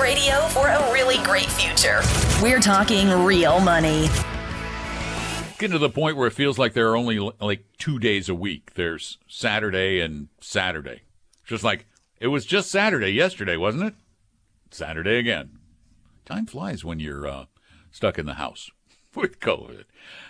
[0.00, 2.00] Radio for a really great future.
[2.42, 4.08] We're talking real money.
[5.58, 8.34] Getting to the point where it feels like there are only like two days a
[8.34, 8.74] week.
[8.74, 11.02] There's Saturday and Saturday.
[11.44, 11.86] Just like
[12.18, 13.94] it was just Saturday yesterday, wasn't it?
[14.70, 15.58] Saturday again.
[16.24, 17.44] Time flies when you're uh,
[17.90, 18.70] stuck in the house
[19.14, 19.84] with COVID.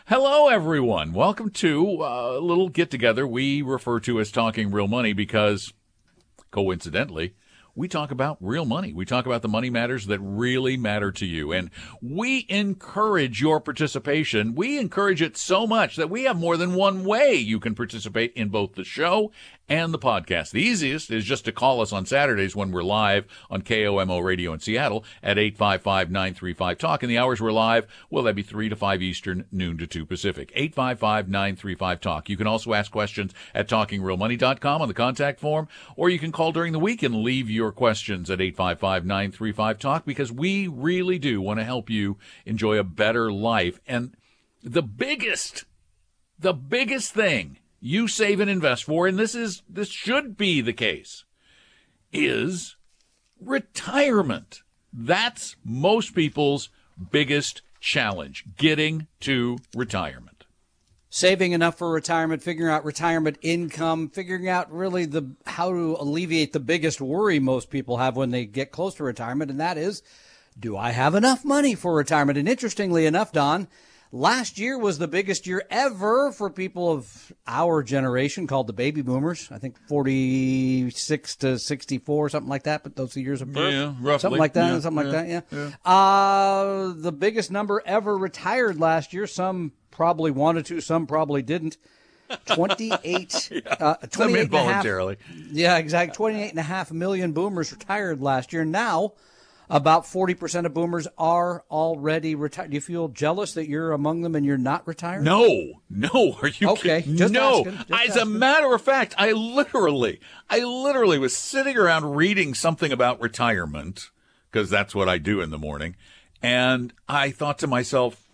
[0.06, 1.12] Hello, everyone.
[1.12, 5.72] Welcome to uh, a little get together we refer to as Talking Real Money because,
[6.50, 7.34] coincidentally,
[7.74, 8.92] we talk about real money.
[8.92, 11.52] We talk about the money matters that really matter to you.
[11.52, 14.54] And we encourage your participation.
[14.54, 18.32] We encourage it so much that we have more than one way you can participate
[18.34, 19.32] in both the show
[19.70, 20.50] and the podcast.
[20.50, 24.52] The easiest is just to call us on Saturdays when we're live on KOMO Radio
[24.52, 27.04] in Seattle at 855-935-TALK.
[27.04, 30.04] And the hours we're live, well, that'd be 3 to 5 Eastern, noon to 2
[30.04, 30.52] Pacific.
[30.56, 32.28] 855-935-TALK.
[32.28, 36.50] You can also ask questions at talkingrealmoney.com on the contact form, or you can call
[36.50, 41.64] during the week and leave your questions at 855-935-TALK because we really do want to
[41.64, 43.78] help you enjoy a better life.
[43.86, 44.16] And
[44.64, 45.64] the biggest,
[46.36, 50.72] the biggest thing you save and invest for, and this is this should be the
[50.72, 51.24] case,
[52.12, 52.76] is
[53.40, 54.60] retirement.
[54.92, 56.68] That's most people's
[57.10, 60.44] biggest challenge, getting to retirement.
[61.08, 66.52] Saving enough for retirement, figuring out retirement income, figuring out really the how to alleviate
[66.52, 70.02] the biggest worry most people have when they get close to retirement, and that is,
[70.58, 72.38] do I have enough money for retirement?
[72.38, 73.66] And interestingly enough, Don,
[74.12, 79.02] Last year was the biggest year ever for people of our generation called the baby
[79.02, 79.48] boomers.
[79.52, 83.72] I think 46 to 64, something like that, but those are years of birth.
[83.72, 84.18] Yeah, roughly.
[84.18, 85.70] Something like that, Yeah, something yeah, like that, yeah.
[85.84, 85.90] yeah.
[85.92, 89.28] Uh, the biggest number ever retired last year.
[89.28, 91.76] Some probably wanted to, some probably didn't.
[92.46, 94.84] 28, uh, 28 and a half-
[95.52, 96.14] yeah, exactly.
[96.16, 98.64] 28 and a half million boomers retired last year.
[98.64, 99.12] Now,
[99.70, 102.70] about 40% of boomers are already retired.
[102.70, 105.22] Do you feel jealous that you're among them and you're not retired?
[105.24, 107.16] No, no, are you Okay, kidding?
[107.16, 107.60] just no.
[107.60, 110.20] asking, just As a matter of fact, I literally,
[110.50, 114.10] I literally was sitting around reading something about retirement
[114.50, 115.94] because that's what I do in the morning,
[116.42, 118.26] and I thought to myself,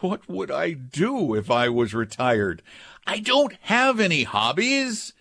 [0.00, 2.60] what would I do if I was retired?
[3.06, 5.14] I don't have any hobbies.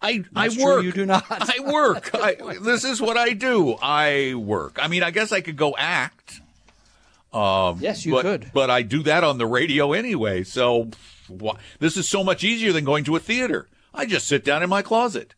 [0.00, 0.84] I That's I work.
[0.84, 1.24] you do not.
[1.28, 2.10] I work.
[2.14, 3.76] I, this is what I do.
[3.82, 4.78] I work.
[4.80, 6.40] I mean, I guess I could go act.
[7.32, 8.50] Um, Yes, you but, could.
[8.54, 10.44] But I do that on the radio anyway.
[10.44, 10.90] So
[11.28, 13.68] wh- this is so much easier than going to a theater.
[13.92, 15.34] I just sit down in my closet.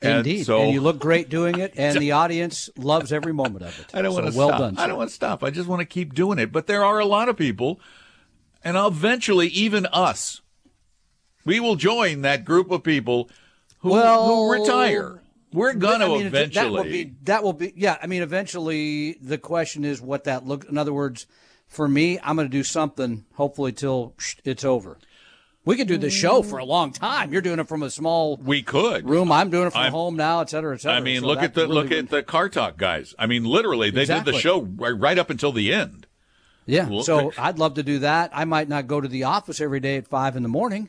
[0.00, 0.44] And Indeed.
[0.46, 3.86] so- and you look great doing it, and the audience loves every moment of it.
[3.94, 4.60] I don't So want to well stop.
[4.60, 4.78] done.
[4.78, 5.42] I don't want to stop.
[5.42, 6.52] I just want to keep doing it.
[6.52, 7.80] But there are a lot of people,
[8.64, 10.40] and eventually even us,
[11.44, 13.28] we will join that group of people
[13.86, 15.22] who, Well, who retire.
[15.52, 16.54] We're going to I mean, eventually.
[16.64, 17.14] That will be.
[17.22, 17.72] That will be.
[17.76, 17.96] Yeah.
[18.02, 20.64] I mean, eventually, the question is what that look.
[20.68, 21.26] In other words,
[21.66, 23.24] for me, I'm going to do something.
[23.34, 24.14] Hopefully, till
[24.44, 24.98] it's over.
[25.64, 27.32] We could do this show for a long time.
[27.32, 29.08] You're doing it from a small we could.
[29.08, 29.32] room.
[29.32, 30.96] I'm doing it from I'm- home now, et cetera, et cetera.
[30.96, 33.14] I mean, So look at the really look would- at the car talk guys.
[33.18, 36.06] I mean, literally, they did the show right, right up until the end.
[36.66, 36.88] Yeah.
[36.88, 37.32] Well, So.
[37.38, 38.30] I'd love to do that.
[38.32, 40.88] I might not go to the office every day at five in the morning.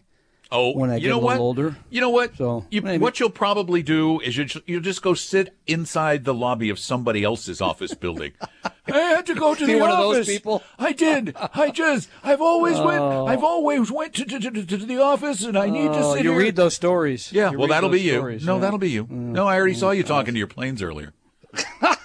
[0.52, 1.38] Oh, When I you get know a what?
[1.40, 1.76] older.
[1.90, 2.38] You know what?
[2.38, 6.70] So, you, what you'll probably do is you you'll just go sit inside the lobby
[6.70, 8.32] of somebody else's office building.
[8.88, 10.26] I had to go to Be the one of office.
[10.26, 10.64] those people?
[10.80, 11.36] I did.
[11.54, 12.08] I just.
[12.24, 13.02] I've always went.
[13.04, 16.24] I've always went to, to, to, to the office, and I need to Oh, sit
[16.24, 16.40] you here.
[16.40, 17.32] read those stories.
[17.34, 18.14] Yeah, You well, that'll be you.
[18.14, 18.58] stories, no, yeah.
[18.60, 18.62] Mm.
[18.62, 19.06] that'll be you.
[19.10, 21.14] No, I already saw you talking to your planes earlier.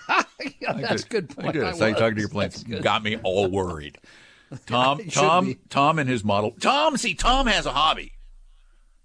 [0.61, 1.53] Yeah, that's a good I point.
[1.55, 1.63] did.
[1.65, 2.65] I saw you talking to your planes.
[2.65, 3.99] Got me all worried.
[4.67, 5.55] Tom, Tom.
[5.71, 6.53] Tom, and his model.
[6.61, 8.13] Tom, see, Tom has a hobby.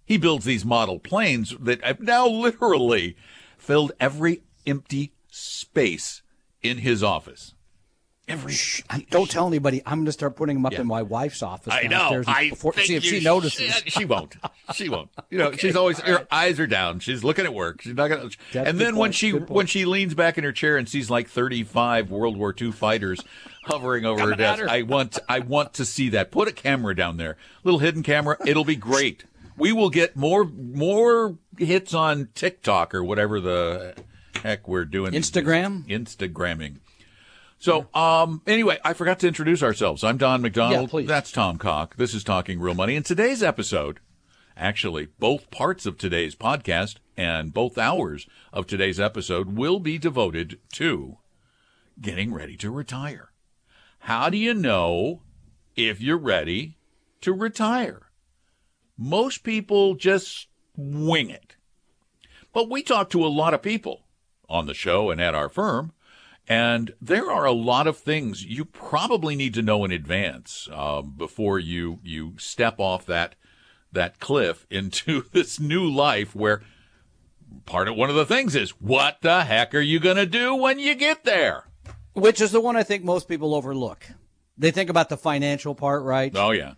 [0.07, 3.15] He builds these model planes that have now literally
[3.57, 6.21] filled every empty space
[6.63, 7.53] in his office.
[8.29, 8.55] Every.
[9.09, 9.81] Don't tell anybody.
[9.85, 10.81] I'm going to start putting them up Yeah.
[10.81, 11.73] in my wife's office.
[11.73, 12.23] I know.
[12.27, 13.73] I before, think see if you she notices.
[13.73, 13.91] should.
[13.91, 14.35] She won't.
[14.73, 15.09] She won't.
[15.29, 16.99] You know, she's always her eyes are down.
[16.99, 17.81] She's looking at work.
[17.83, 18.23] She's not gonna.
[18.23, 21.09] And a good then when she when she leans back in her chair and sees
[21.09, 23.21] like thirty five World War II fighters
[23.63, 24.69] hovering over her Coming at desk, her.
[24.69, 26.29] I want I want to see that.
[26.29, 28.35] Put a camera down there, little hidden camera.
[28.45, 29.23] It'll be great.
[29.57, 33.95] We will get more more hits on TikTok or whatever the
[34.43, 35.13] heck we're doing.
[35.13, 35.85] Instagram?
[35.87, 36.77] Instagramming.
[37.59, 40.03] So, um, anyway, I forgot to introduce ourselves.
[40.03, 40.83] I'm Don McDonald.
[40.83, 41.07] Yeah, please.
[41.07, 41.95] That's Tom Cock.
[41.95, 42.95] This is Talking Real Money.
[42.95, 43.99] In today's episode,
[44.55, 50.59] actually, both parts of today's podcast and both hours of today's episode will be devoted
[50.73, 51.17] to
[51.99, 53.31] getting ready to retire.
[54.01, 55.23] How do you know
[55.75, 56.77] if you're ready
[57.21, 58.06] to retire?
[58.97, 61.55] Most people just wing it.
[62.53, 64.05] But we talk to a lot of people
[64.49, 65.93] on the show and at our firm,
[66.47, 71.13] and there are a lot of things you probably need to know in advance um,
[71.17, 73.35] before you you step off that
[73.91, 76.61] that cliff into this new life where
[77.65, 80.55] part of one of the things is what the heck are you going to do
[80.55, 81.65] when you get there?
[82.13, 84.07] Which is the one I think most people overlook.
[84.57, 86.31] They think about the financial part, right?
[86.35, 86.73] Oh yeah.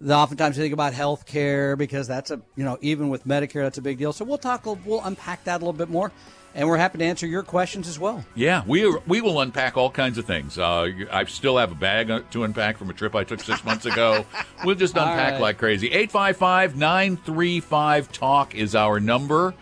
[0.00, 3.62] The, oftentimes you think about health care because that's a you know even with Medicare
[3.62, 4.12] that's a big deal.
[4.12, 6.12] So we'll talk we'll unpack that a little bit more,
[6.54, 8.24] and we're happy to answer your questions as well.
[8.34, 10.58] Yeah, we are, we will unpack all kinds of things.
[10.58, 13.86] Uh, I still have a bag to unpack from a trip I took six months
[13.86, 14.24] ago.
[14.64, 15.42] We'll just unpack right.
[15.42, 15.88] like crazy.
[15.88, 19.52] 855 935 TALK is our number.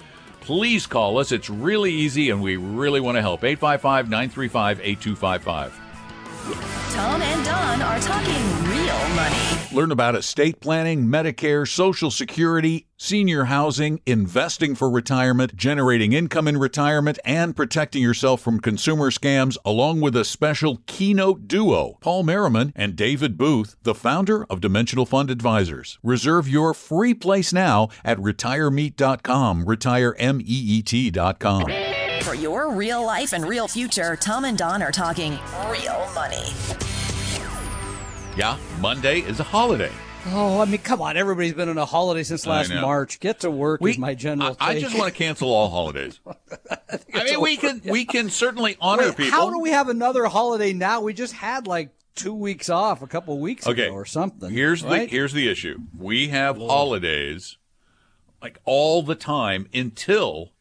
[0.40, 1.32] Please call us.
[1.32, 3.43] It's really easy and we really want to help.
[3.43, 6.94] 855 935 8255.
[6.94, 9.51] Tom and Don are talking real money.
[9.73, 16.59] Learn about estate planning, Medicare, Social Security, senior housing, investing for retirement, generating income in
[16.59, 22.75] retirement, and protecting yourself from consumer scams, along with a special keynote duo, Paul Merriman
[22.77, 25.99] and David Booth, the founder of Dimensional Fund Advisors.
[26.03, 31.63] Reserve your free place now at retiremeet.com, retiremeet.com.
[32.25, 35.39] For your real life and real future, Tom and Don are talking
[35.71, 36.45] real money.
[38.37, 39.93] Yeah, Monday is a holiday.
[40.29, 41.19] Oh, I mean, come on!
[41.19, 42.73] Everybody's been on a holiday since last.
[42.73, 43.20] March.
[43.20, 44.56] Get to work is my general.
[44.58, 46.19] I, I just want to cancel all holidays.
[47.14, 49.32] I mean, we can we can certainly honor Wait, people.
[49.32, 51.02] how do we have another holiday now?
[51.02, 54.50] We just had like two weeks off a couple weeks okay ago or something.
[54.50, 55.11] Here's right?
[55.11, 55.81] the here's the issue.
[55.99, 57.58] We have holidays
[58.40, 60.52] like all the time until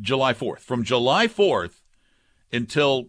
[0.00, 0.60] July 4th.
[0.60, 1.80] From July 4th
[2.52, 3.08] until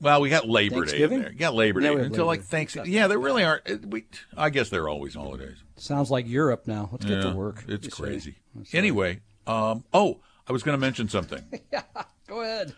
[0.00, 0.80] well, we got Labor Day.
[0.80, 1.20] Thanksgiving?
[1.22, 1.32] There.
[1.32, 2.42] You got Labor Day until Labor like.
[2.42, 2.92] Thanksgiving.
[2.92, 3.86] Yeah, there really aren't.
[3.86, 4.04] We
[4.36, 5.58] I guess they're always holidays.
[5.76, 6.88] Sounds like Europe now.
[6.92, 7.64] Let's get to work.
[7.68, 8.36] It's crazy.
[8.72, 11.42] Anyway, um, oh, I was going to mention something.
[11.72, 11.82] yeah,
[12.26, 12.74] Go ahead.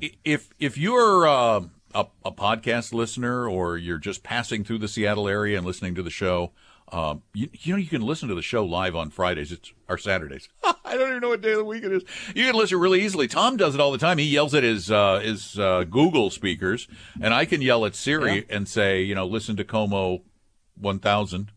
[0.00, 1.62] if if you're uh,
[1.94, 6.02] a, a podcast listener or you're just passing through the Seattle area and listening to
[6.02, 6.52] the show,
[6.92, 9.52] um, you, you know you can listen to the show live on Fridays.
[9.52, 10.48] It's or Saturdays.
[10.94, 12.02] I don't even know what day of the week it is.
[12.34, 13.26] You can listen really easily.
[13.26, 14.18] Tom does it all the time.
[14.18, 16.86] He yells at his uh, his uh, Google speakers,
[17.20, 20.22] and I can yell at Siri and say, you know, listen to KOMO
[20.78, 21.50] one thousand.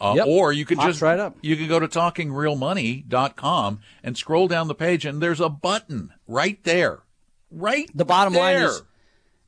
[0.00, 0.26] Uh, Yep.
[0.26, 1.36] Or you can Pops just right up.
[1.40, 6.62] you can go to talkingrealmoney.com and scroll down the page, and there's a button right
[6.64, 7.00] there,
[7.50, 7.88] right.
[7.94, 8.68] The bottom line there.
[8.68, 8.82] is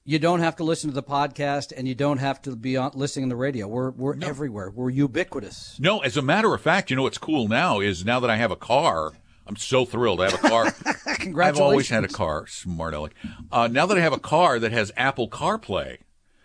[0.04, 2.92] you don't have to listen to the podcast and you don't have to be on
[2.94, 3.66] listening to the radio.
[3.66, 4.70] We're we're everywhere.
[4.70, 5.78] We're ubiquitous.
[5.80, 8.36] No, as a matter of fact, you know what's cool now is now that I
[8.36, 9.12] have a car,
[9.46, 10.20] I'm so thrilled.
[10.20, 10.70] I have a car.
[11.16, 11.36] Congratulations.
[11.38, 13.14] I've always had a car, smart aleck.
[13.52, 15.98] Uh, now that I have a car that has Apple CarPlay,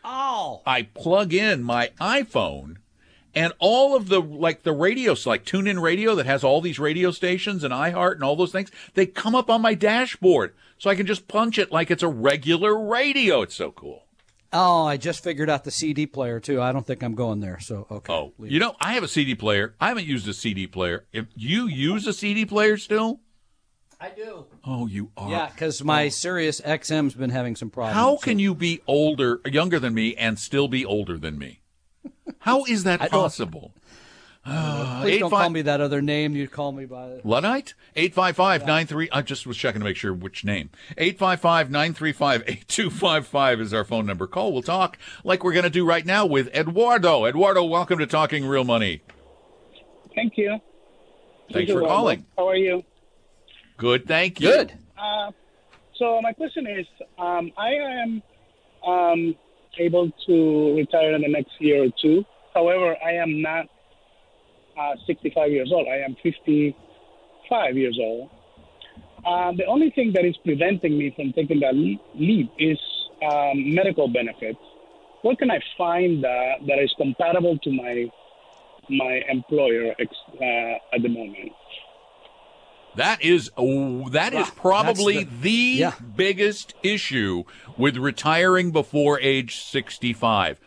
[0.04, 2.78] Oh, I plug in my iPhone,
[3.36, 7.12] and all of the like the radios, like TuneIn Radio, that has all these radio
[7.12, 10.96] stations and iHeart and all those things, they come up on my dashboard, so I
[10.96, 13.44] can just punch it like it's a regular radio.
[13.44, 14.06] It's so cool.
[14.54, 14.86] Oh!
[14.86, 16.62] I just figured out the CD player too.
[16.62, 17.60] I don't think I'm going there.
[17.60, 18.14] So okay.
[18.14, 19.76] Oh, leave you know, I have a CD player.
[19.80, 21.06] I haven't used a CD player.
[21.12, 23.20] If you use a CD player still,
[24.00, 24.46] I do.
[24.66, 25.30] oh, you are.
[25.30, 26.10] Yeah, because my oh.
[26.10, 27.96] Sirius XM's been having some problems.
[27.96, 31.62] How can you be older, younger than me, and still be older than me?
[32.40, 33.72] How is that don't-
[34.44, 35.02] possible?
[35.02, 37.20] Please don't 85 call me that other name you call me by.
[37.24, 37.74] Luddite?
[37.96, 39.10] 855-93.
[39.12, 40.70] I just was checking to make sure which name.
[40.98, 44.28] 855-935-8255 is our phone number.
[44.28, 44.54] Call.
[44.54, 47.26] We'll talk like we're going to do right now with Eduardo.
[47.26, 49.02] Eduardo, welcome to Talking Real Money.
[50.16, 50.60] Thank you.
[51.52, 52.26] Thanks for calling.
[52.38, 52.84] How are you?
[53.78, 54.48] Good, thank you.
[54.48, 54.74] Good.
[56.02, 56.88] So my question is,
[57.20, 58.24] um, I am
[58.84, 59.36] um,
[59.78, 62.26] able to retire in the next year or two.
[62.56, 63.68] However, I am not
[64.82, 65.88] uh, 65 years old.
[65.88, 68.30] I am 55 years old.
[69.26, 72.80] Uh, the only thing that is preventing me from taking that le- leap is
[73.24, 74.60] um, medical benefits.
[75.22, 78.10] Where can I find that that is compatible to my
[78.90, 81.52] my employer ex- uh, at the moment?
[82.96, 85.94] That is oh, that is probably the, the- yeah.
[86.16, 87.44] biggest issue
[87.78, 90.60] with retiring before age 65.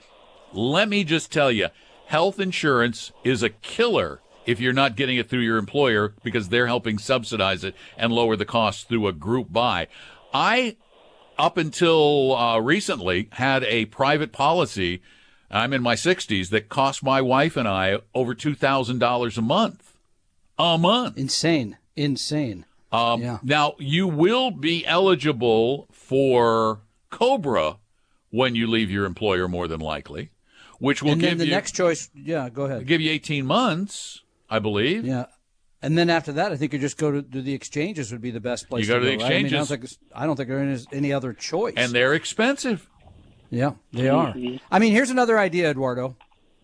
[0.52, 1.68] Let me just tell you,
[2.06, 6.66] health insurance is a killer if you're not getting it through your employer because they're
[6.66, 9.88] helping subsidize it and lower the cost through a group buy.
[10.32, 10.76] I,
[11.38, 15.02] up until uh, recently, had a private policy.
[15.50, 19.94] I'm in my 60s that cost my wife and I over $2,000 a month.
[20.58, 21.16] A month.
[21.16, 21.78] Insane.
[21.96, 22.66] Insane.
[22.92, 23.38] Um, Yeah.
[23.42, 26.80] Now, you will be eligible for
[27.10, 27.78] Cobra
[28.30, 30.30] when you leave your employer, more than likely,
[30.84, 32.86] which will and give then the you next choice, yeah, go ahead.
[32.86, 35.04] give you 18 months, I believe.
[35.04, 35.26] Yeah.
[35.80, 38.30] And then after that, I think you just go to, to the exchanges would be
[38.30, 39.32] the best place You go to the right?
[39.32, 41.74] I, mean, I, don't think, I don't think there is any other choice.
[41.76, 42.88] And they're expensive.
[43.50, 44.34] Yeah, they are.
[44.70, 46.16] I mean, here's another idea, Eduardo.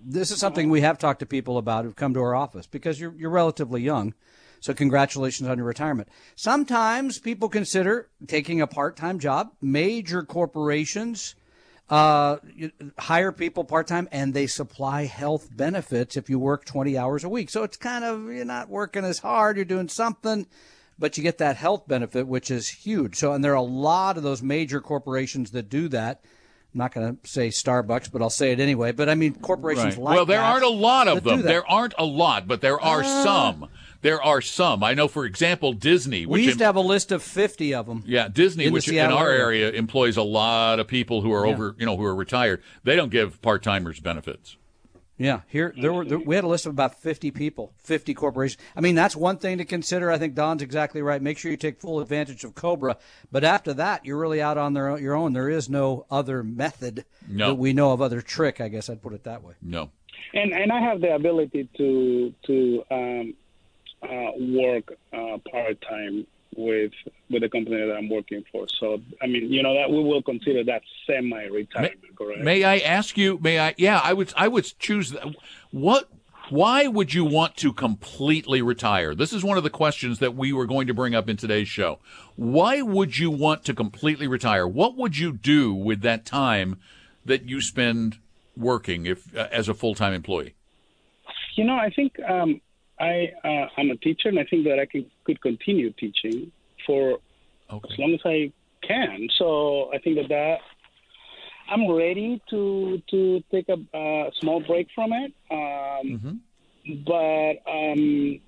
[0.02, 2.98] This is something we have talked to people about who've come to our office because
[2.98, 4.14] you're you're relatively young.
[4.60, 6.08] So congratulations on your retirement.
[6.34, 9.52] Sometimes people consider taking a part-time job.
[9.60, 11.34] Major corporations
[11.90, 12.38] uh,
[12.98, 17.50] hire people part-time and they supply health benefits if you work 20 hours a week.
[17.50, 20.46] So it's kind of you're not working as hard, you're doing something
[21.00, 23.16] but you get that health benefit, which is huge.
[23.16, 26.20] So, and there are a lot of those major corporations that do that.
[26.72, 28.92] I'm not going to say Starbucks, but I'll say it anyway.
[28.92, 31.42] But I mean, corporations like well, there aren't a lot of them.
[31.42, 33.68] There aren't a lot, but there are some.
[34.02, 34.82] There are some.
[34.82, 36.24] I know, for example, Disney.
[36.26, 38.02] we used em- to have a list of 50 of them.
[38.06, 39.66] Yeah, Disney, in which in our area.
[39.66, 39.70] area.
[39.78, 42.62] employs a lot of people who are over, you know, who are retired.
[42.84, 44.56] They don't give part timers benefits.
[45.18, 48.56] Yeah, here there were there, we had a list of about 50 people, 50 corporations.
[48.74, 50.10] I mean, that's one thing to consider.
[50.10, 51.20] I think Don's exactly right.
[51.20, 52.96] Make sure you take full advantage of Cobra,
[53.30, 55.34] but after that, you're really out on their, your own.
[55.34, 57.48] There is no other method No.
[57.48, 58.62] that we know of, other trick.
[58.62, 59.52] I guess I'd put it that way.
[59.60, 59.90] No.
[60.32, 63.34] And and I have the ability to to um,
[64.02, 66.26] uh, work uh, part time
[66.56, 66.92] with
[67.30, 68.66] with the company that I'm working for.
[68.80, 72.42] So I mean, you know that we will consider that semi retirement, correct?
[72.42, 73.38] May I ask you?
[73.40, 73.74] May I?
[73.76, 74.32] Yeah, I would.
[74.36, 75.10] I would choose.
[75.12, 75.34] that.
[75.70, 76.08] What?
[76.48, 79.14] Why would you want to completely retire?
[79.14, 81.68] This is one of the questions that we were going to bring up in today's
[81.68, 82.00] show.
[82.34, 84.66] Why would you want to completely retire?
[84.66, 86.80] What would you do with that time
[87.24, 88.18] that you spend
[88.56, 90.54] working, if uh, as a full time employee?
[91.54, 92.60] You know, I think um,
[93.00, 96.52] I uh, I'm a teacher, and I think that I can, could continue teaching
[96.86, 97.18] for
[97.72, 97.88] Okay.
[97.92, 98.52] as long as I
[98.86, 99.28] can.
[99.38, 100.58] So I think that that
[101.70, 105.32] I'm ready to to take a uh, small break from it.
[105.50, 106.40] Um,
[107.06, 108.40] But um,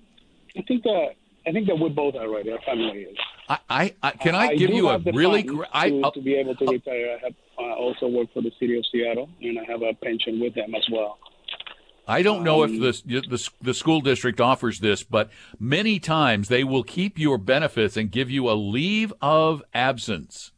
[0.57, 1.09] I think that
[1.47, 2.51] I think that we both are ready.
[2.51, 3.17] Our family is.
[3.47, 6.11] I, I, I can I, I give you a really funds gr- I, to, uh,
[6.11, 7.17] to be able to retire.
[7.17, 10.39] I have uh, also worked for the city of Seattle, and I have a pension
[10.39, 11.19] with them as well.
[12.07, 15.29] I don't know if Um, the, the the school district offers this, but
[15.59, 20.51] many times they will keep your benefits and give you a leave of absence,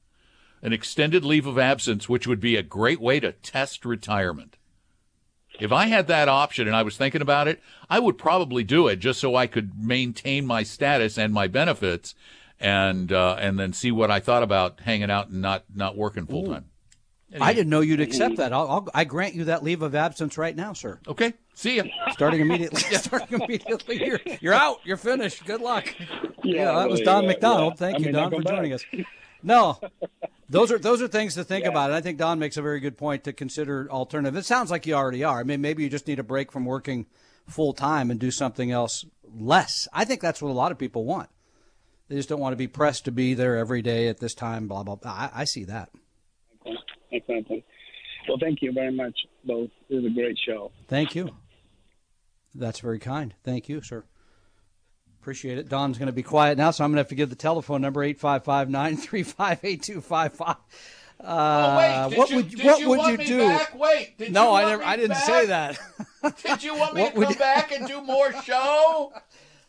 [0.61, 4.57] an extended leave of absence, which would be a great way to test retirement.
[5.59, 8.87] If I had that option and I was thinking about it, I would probably do
[8.87, 12.15] it just so I could maintain my status and my benefits,
[12.59, 16.25] and uh, and then see what I thought about hanging out and not not working
[16.25, 16.65] full time.
[17.41, 18.53] I didn't know you'd accept that.
[18.53, 20.99] I'll, I'll, I grant you that leave of absence right now, sir.
[21.07, 21.83] Okay, see ya.
[22.11, 22.81] Starting immediately.
[22.97, 24.05] Starting immediately.
[24.05, 24.79] You're, you're out.
[24.83, 25.45] You're finished.
[25.45, 25.93] Good luck.
[26.43, 27.73] Yeah, that was Don yeah, McDonald.
[27.73, 27.77] yeah.
[27.77, 28.85] Thank I you, mean, Don, for come joining us.
[29.45, 29.79] No,
[30.49, 31.89] those are those are things to think about.
[31.89, 34.35] And I think Don makes a very good point to consider alternative.
[34.35, 35.39] It sounds like you already are.
[35.39, 37.05] I mean, maybe you just need a break from working
[37.47, 39.05] full time and do something else
[39.37, 39.87] less.
[39.93, 41.29] I think that's what a lot of people want.
[42.07, 44.67] They just don't want to be pressed to be there every day at this time.
[44.67, 44.95] Blah blah.
[44.95, 45.11] blah.
[45.11, 45.89] I, I see that.
[47.15, 47.63] Exactly.
[48.27, 49.69] Well, thank you very much, both.
[49.89, 50.71] This is a great show.
[50.87, 51.35] Thank you.
[52.53, 53.33] That's very kind.
[53.43, 54.03] Thank you, sir.
[55.21, 55.69] Appreciate it.
[55.69, 57.81] Don's going to be quiet now, so I'm going to have to give the telephone
[57.81, 60.55] number 855 935 8255.
[61.17, 63.57] Uh, what would what would you do?
[63.75, 64.83] Wait, did No, I never.
[64.83, 65.79] I didn't say that.
[66.43, 69.13] Did you want me What to come you- back and do more show?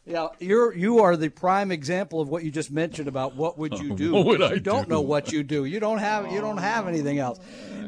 [0.07, 3.79] Yeah, you're you are the prime example of what you just mentioned about what would
[3.79, 4.13] you do.
[4.13, 4.95] What would I you don't do?
[4.95, 5.65] know what you do.
[5.65, 7.41] You don't have you don't have anything else.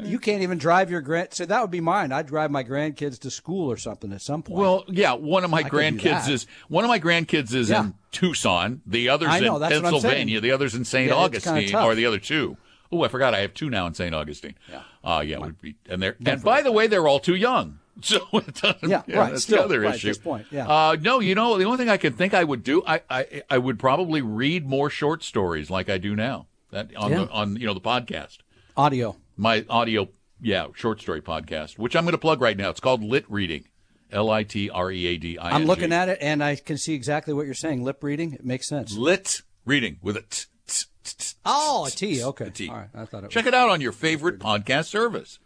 [0.03, 1.35] You can't even drive your grand.
[1.35, 2.13] So that would be mine.
[2.13, 4.59] I'd drive my grandkids to school or something at some point.
[4.61, 7.85] Well, yeah, one of my do grandkids is one of my grandkids is Yeah.
[7.85, 8.81] in Tucson.
[8.87, 10.41] The other's know, in that's what I'm Pennsylvania.
[10.41, 11.09] The other's in St.
[11.09, 12.57] Yeah, Augustine, or the other two.
[12.91, 13.35] Oh, I forgot.
[13.35, 14.15] I have two now in St.
[14.15, 14.55] Augustine.
[14.71, 14.83] Yeah.
[15.05, 17.79] Uh, yeah, would be, and they're and by the way, they're all too young.
[18.03, 20.09] So it doesn't, Yeah, right, That's still, the other right, issue.
[20.09, 20.69] this point, yeah.
[20.69, 23.43] Uh, no, you know, the only thing I can think I would do, I, I,
[23.51, 26.47] I would probably read more short stories like I do now.
[26.71, 27.25] That on Yeah.
[27.25, 28.39] the on you know the podcast,
[28.77, 29.17] audio.
[29.37, 30.09] my audio,
[30.41, 32.69] yeah, short story podcast, which I'm going to plug right now.
[32.71, 33.65] It's called Lit Reading,
[34.13, 35.57] L I T R E A D I N G.
[35.57, 37.83] I'm looking at it and I can see exactly what you're saying.
[37.85, 38.95] Lip reading, it makes sense.
[38.97, 40.45] Lit Reading with a t.
[40.67, 42.23] t- t- t- Oh, a T.
[42.23, 42.47] Okay.
[42.47, 42.69] a T.
[42.69, 42.89] All right.
[42.95, 43.49] I thought it Check was.
[43.49, 45.39] it out on your favorite podcast service.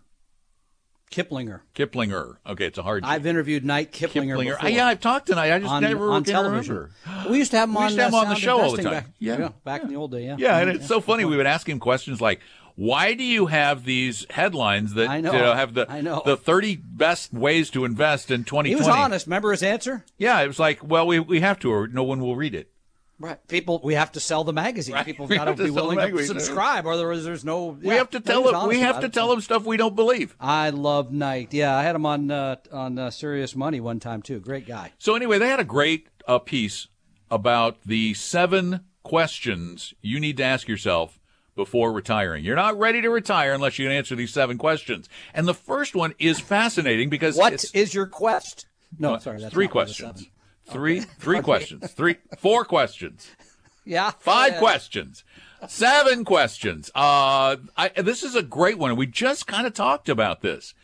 [1.10, 1.60] Kiplinger.
[1.74, 2.36] Kiplinger.
[2.46, 4.54] Okay, it's a hard I've interviewed Knight Kiplinger, Kiplinger.
[4.56, 4.68] before.
[4.68, 5.52] yeah, I've talked tonight.
[5.52, 6.74] I just on, never on television.
[7.06, 7.30] remember.
[7.30, 8.70] We used to have him We on, to have uh, him on the show all
[8.76, 8.92] the time.
[8.92, 9.48] Back, Yeah.
[9.64, 10.24] back in the old day.
[10.26, 11.24] Yeah, Yeah, and it's so funny.
[11.24, 12.40] We would ask him questions like,
[12.76, 15.32] "Why do you have these headlines that I know.
[15.32, 16.22] you know have the I know.
[16.24, 19.26] the thirty best ways to invest in 2020?" He was honest.
[19.26, 20.04] Remember his answer?
[20.16, 22.70] Yeah, it was like, "Well, we we have to, or no one will read it."
[23.20, 23.46] Right.
[23.48, 24.94] People, we have to sell the magazine.
[24.94, 25.04] Right.
[25.04, 27.66] People got to be willing to subscribe, or otherwise there's no.
[27.66, 28.66] We yeah, have to tell them.
[28.66, 30.34] We have to tell them stuff we don't believe.
[30.40, 31.52] I love Knight.
[31.52, 34.40] Yeah, I had him on uh, on uh, Serious Money one time too.
[34.40, 34.92] Great guy.
[34.98, 36.88] So anyway, they had a great uh, piece
[37.30, 41.20] about the seven questions you need to ask yourself
[41.54, 42.42] before retiring.
[42.42, 45.10] You're not ready to retire unless you can answer these seven questions.
[45.34, 48.64] And the first one is fascinating because what is your quest?
[48.98, 50.20] No, sorry, that's three not
[50.74, 51.10] one of the questions.
[51.10, 51.14] seven.
[51.16, 51.92] Three, three questions.
[51.92, 53.28] Three, four questions.
[53.86, 54.58] Yeah, Five Yeah.
[54.58, 55.24] questions.
[55.66, 56.90] Seven questions.
[56.94, 58.94] Uh, I, this is a great one.
[58.94, 60.74] We just kind of talked about this.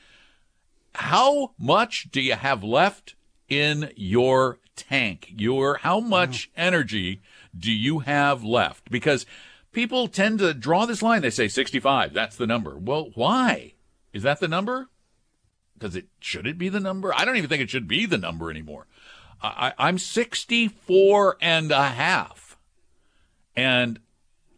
[0.95, 3.15] How much do you have left
[3.49, 5.33] in your tank?
[5.37, 7.21] Your how much energy
[7.57, 8.91] do you have left?
[8.91, 9.27] Because
[9.73, 11.21] people tend to draw this line.
[11.23, 12.15] They say 65.
[12.15, 12.77] That's the number.
[12.79, 13.75] Well, why?
[14.15, 14.89] Is that the number?
[15.79, 17.15] Because it should it be the number?
[17.15, 18.87] I don't even think it should be the number anymore.
[19.43, 22.57] I, I'm 64 and a half,
[23.55, 24.01] and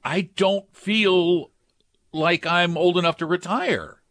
[0.04, 1.50] I don't feel
[2.12, 4.02] like I'm old enough to retire.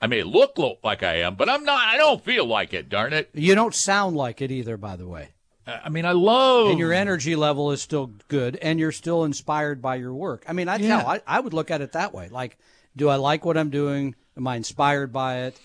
[0.00, 1.80] I may look like I am, but I'm not.
[1.80, 2.88] I don't feel like it.
[2.88, 3.30] Darn it!
[3.34, 5.28] You don't sound like it either, by the way.
[5.64, 9.80] I mean, I love And your energy level is still good, and you're still inspired
[9.80, 10.44] by your work.
[10.48, 10.98] I mean, I Yeah.
[10.98, 12.28] tell, I, I would look at it that way.
[12.28, 12.58] Like,
[12.96, 14.16] do I like what I'm doing?
[14.36, 15.60] Am I inspired by it?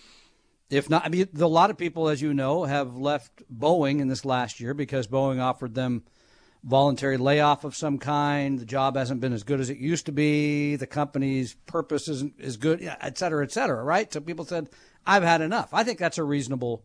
[0.69, 4.10] If not, I mean, a lot of people, as you know, have left Boeing in
[4.10, 6.03] this last year because Boeing offered them
[6.63, 8.60] voluntary layoff of some kind.
[8.60, 10.75] The job hasn't been as good as it used to be.
[10.75, 14.12] The company's purpose isn't as good, et cetera, et cetera, right?
[14.12, 14.69] So people said,
[15.06, 15.69] I've had enough.
[15.73, 16.84] I think that's a reasonable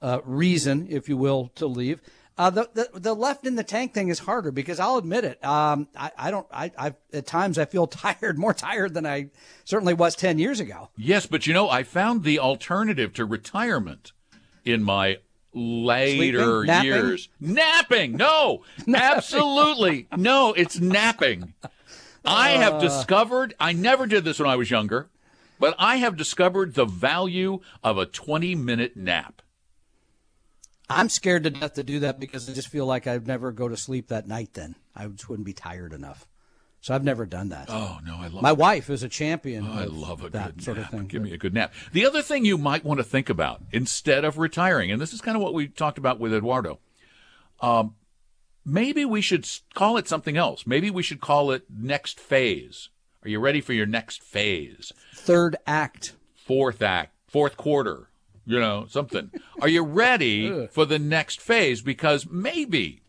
[0.00, 2.00] uh, reason, if you will, to leave.
[2.42, 5.44] Uh, the, the the left in the tank thing is harder because I'll admit it.
[5.44, 6.46] Um, I, I don't.
[6.52, 9.28] I, I at times I feel tired, more tired than I
[9.64, 10.88] certainly was ten years ago.
[10.96, 14.10] Yes, but you know, I found the alternative to retirement
[14.64, 15.18] in my
[15.54, 16.66] later Sleeping?
[16.66, 16.84] Napping?
[16.86, 17.28] years.
[17.40, 18.16] Napping.
[18.16, 20.08] No, absolutely.
[20.16, 21.54] No, it's napping.
[22.24, 22.58] I Uh.
[22.60, 25.10] have discovered, I never did this when I was younger,
[25.60, 29.42] but I have discovered the value of a 20 minute nap.
[30.96, 33.68] I'm scared to death to do that because I just feel like I'd never go
[33.68, 34.54] to sleep that night.
[34.54, 36.26] Then I just wouldn't be tired enough.
[36.80, 37.66] So I've never done that.
[37.68, 39.64] Oh, no, I love My wife is a champion.
[39.64, 40.86] I love a that good sort nap.
[40.86, 41.06] of thing.
[41.06, 41.72] Give me a good nap.
[41.92, 45.20] The other thing you might want to think about instead of retiring, and this is
[45.20, 46.80] kind of what we talked about with Eduardo,
[47.60, 47.94] um,
[48.66, 50.66] maybe we should call it something else.
[50.66, 52.88] Maybe we should call it next phase.
[53.24, 54.92] Are you ready for your next phase?
[55.14, 56.14] Third act.
[56.34, 58.08] Fourth act, fourth quarter,
[58.46, 59.30] you know, something.
[59.60, 61.80] Are you ready for the next phase?
[61.82, 63.02] Because maybe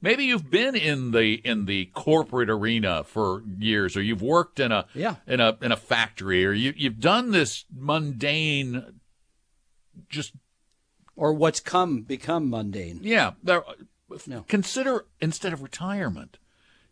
[0.00, 4.70] maybe you've been in the in the corporate arena for years or you've worked in
[4.72, 5.16] a Yeah.
[5.26, 9.00] in a in a factory or you you've done this mundane
[10.08, 10.32] just
[11.16, 13.00] or what's come become mundane.
[13.02, 13.62] yeah there,
[14.26, 14.42] No.
[14.48, 16.38] consider instead of retirement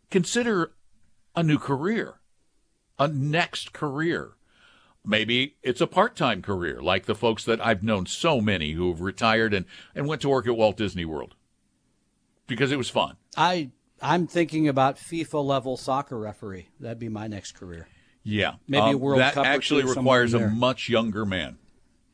[0.09, 0.71] consider
[1.35, 2.15] a new career
[2.97, 4.31] a next career
[5.05, 9.53] maybe it's a part-time career like the folks that I've known so many who've retired
[9.53, 11.35] and and went to work at Walt Disney World
[12.47, 13.71] because it was fun I
[14.03, 16.67] I'm thinking about FIFA level soccer referee.
[16.79, 17.87] That'd be my next career.
[18.21, 21.57] Yeah, Maybe a Um, World that Cup or actually requires a much younger man.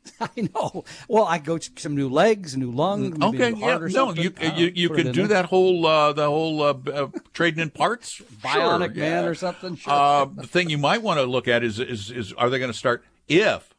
[0.20, 0.84] I know.
[1.08, 3.10] Well, I go to some new legs, new lung.
[3.18, 5.42] maybe Okay, yeah, no, you Uh, you, you can do there.
[5.42, 9.28] that whole uh, the whole uh, uh, trading in parts, Bionic Sure, man yeah.
[9.28, 9.76] or something.
[9.76, 9.92] Sure.
[9.92, 12.72] Uh, the thing you might want to look at is is is are they going
[12.72, 13.74] to start if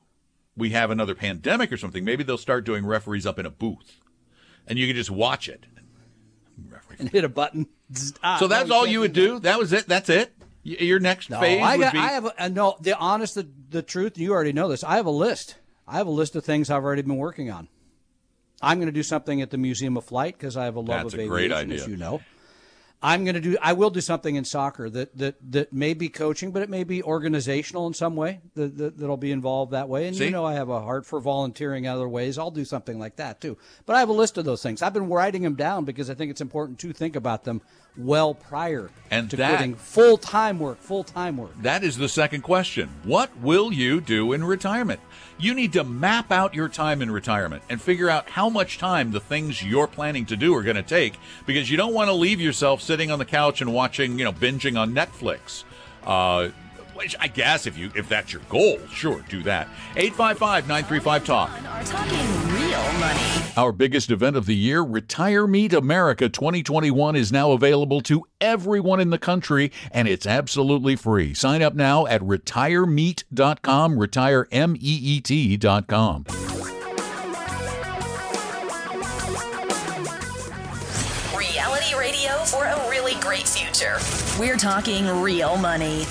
[0.55, 2.03] we have another pandemic or something?
[2.05, 3.97] Maybe they'll start doing referees up in a booth,
[4.67, 5.65] and you can just watch it.
[6.99, 7.67] And hit a button.
[8.21, 9.39] Ah, So that's all you would do.
[9.39, 9.87] That was it.
[9.87, 10.33] That's it.
[10.63, 11.93] Your next No, phase I got.
[11.93, 11.99] be.
[11.99, 12.25] I have.
[12.25, 14.19] A, uh, no, the honest, the, the truth.
[14.19, 14.83] You already know this.
[14.83, 15.55] I have a list.
[15.91, 17.67] I have a list of things I've already been working on.
[18.61, 21.03] I'm going to do something at the Museum of Flight because I have a love
[21.03, 22.21] That's of aviation, as you know.
[23.03, 23.57] I'm going to do.
[23.59, 26.83] I will do something in soccer that that that may be coaching, but it may
[26.83, 28.41] be organizational in some way.
[28.53, 30.07] That, that that'll be involved that way.
[30.07, 30.25] And See?
[30.25, 32.37] you know, I have a heart for volunteering other ways.
[32.37, 33.57] I'll do something like that too.
[33.87, 34.83] But I have a list of those things.
[34.83, 37.63] I've been writing them down because I think it's important to think about them
[37.97, 40.79] well prior And to that- quitting full time work.
[40.79, 41.59] Full time work.
[41.63, 42.89] That is the second question.
[43.03, 44.99] What will you do in retirement?
[45.41, 49.11] You need to map out your time in retirement and figure out how much time
[49.11, 51.15] the things you're planning to do are going to take
[51.47, 54.31] because you don't want to leave yourself sitting on the couch and watching, you know,
[54.31, 55.63] binging on Netflix.
[56.03, 56.49] Uh,
[57.01, 59.67] which I guess if you if that's your goal, sure, do that.
[59.95, 61.49] 855-935-TALK.
[61.49, 62.19] Are talking
[62.53, 63.19] real money.
[63.57, 68.99] Our biggest event of the year, Retire Meet America 2021, is now available to everyone
[68.99, 71.33] in the country, and it's absolutely free.
[71.33, 76.25] Sign up now at retiremeet.com, retiremeet.com.
[81.35, 83.97] Reality radio for a really great future.
[84.39, 86.05] We're talking real money.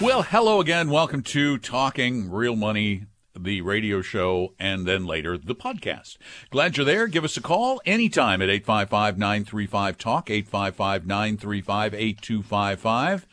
[0.00, 0.90] Well, hello again.
[0.90, 3.06] Welcome to Talking Real Money,
[3.36, 6.18] the radio show, and then later the podcast.
[6.50, 7.08] Glad you're there.
[7.08, 13.26] Give us a call anytime at 855 935 TALK, 855 935 8255.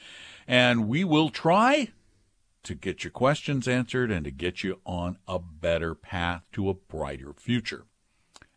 [0.47, 1.89] And we will try
[2.63, 6.73] to get your questions answered and to get you on a better path to a
[6.73, 7.85] brighter future.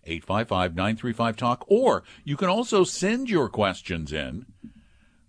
[0.04, 4.46] 855 935 TALK, or you can also send your questions in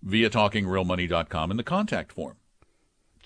[0.02, 2.38] via talkingrealmoney.com in the contact form.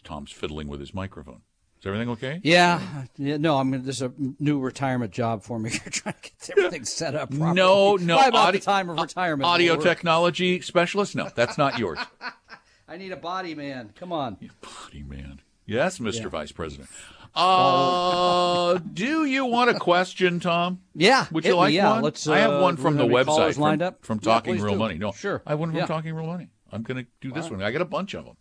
[0.03, 1.41] Tom's fiddling with his microphone.
[1.79, 2.39] Is everything okay?
[2.43, 2.81] Yeah,
[3.17, 3.35] yeah.
[3.35, 3.83] No, I'm gonna.
[3.83, 5.69] This is a new retirement job for me.
[5.73, 7.55] You're trying to get everything set up properly.
[7.55, 8.15] No, no.
[8.15, 9.45] By about audi- the time of retirement.
[9.45, 11.13] Audio technology specialist?
[11.13, 11.99] No, that's not yours.
[12.87, 13.91] I need a body man.
[13.95, 14.37] Come on.
[14.61, 15.41] Buddy, man.
[15.65, 16.29] Yes, Mr.
[16.29, 16.89] Vice President.
[17.35, 20.81] Uh, do you want a question, Tom?
[20.93, 21.25] Yeah.
[21.31, 21.89] Would you me, like yeah.
[21.89, 22.03] one?
[22.03, 22.27] Let's.
[22.27, 24.79] I have uh, one from the website from, lined up from Talking please Real do.
[24.79, 24.99] Money.
[24.99, 25.41] No, sure.
[25.43, 25.87] I have one from Yeah.
[25.87, 26.49] Talking Real Money.
[26.71, 27.63] I'm going to do this one.
[27.63, 28.35] I got a bunch of them.